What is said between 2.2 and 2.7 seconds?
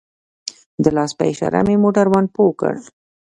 پوه